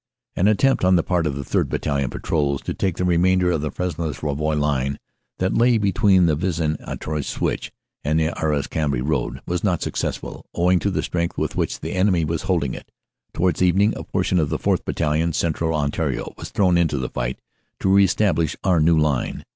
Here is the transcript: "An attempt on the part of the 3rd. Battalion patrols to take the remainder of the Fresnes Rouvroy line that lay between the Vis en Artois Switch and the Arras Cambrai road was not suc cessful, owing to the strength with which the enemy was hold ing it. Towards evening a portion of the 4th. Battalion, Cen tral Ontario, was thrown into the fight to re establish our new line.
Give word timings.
"An 0.35 0.47
attempt 0.47 0.83
on 0.83 0.95
the 0.95 1.03
part 1.03 1.27
of 1.27 1.35
the 1.35 1.43
3rd. 1.43 1.69
Battalion 1.69 2.09
patrols 2.09 2.63
to 2.63 2.73
take 2.73 2.97
the 2.97 3.05
remainder 3.05 3.51
of 3.51 3.61
the 3.61 3.69
Fresnes 3.69 4.23
Rouvroy 4.23 4.55
line 4.59 4.97
that 5.37 5.53
lay 5.53 5.77
between 5.77 6.25
the 6.25 6.33
Vis 6.35 6.59
en 6.59 6.75
Artois 6.87 7.21
Switch 7.27 7.71
and 8.03 8.19
the 8.19 8.35
Arras 8.41 8.65
Cambrai 8.65 8.99
road 9.01 9.41
was 9.45 9.63
not 9.63 9.83
suc 9.83 9.93
cessful, 9.93 10.41
owing 10.55 10.79
to 10.79 10.89
the 10.89 11.03
strength 11.03 11.37
with 11.37 11.55
which 11.55 11.81
the 11.81 11.93
enemy 11.93 12.25
was 12.25 12.41
hold 12.41 12.63
ing 12.63 12.73
it. 12.73 12.91
Towards 13.31 13.61
evening 13.61 13.93
a 13.95 14.03
portion 14.03 14.39
of 14.39 14.49
the 14.49 14.57
4th. 14.57 14.85
Battalion, 14.85 15.33
Cen 15.33 15.53
tral 15.53 15.75
Ontario, 15.75 16.33
was 16.35 16.49
thrown 16.49 16.79
into 16.79 16.97
the 16.97 17.09
fight 17.09 17.37
to 17.79 17.87
re 17.93 18.03
establish 18.03 18.55
our 18.63 18.79
new 18.79 18.97
line. 18.97 19.45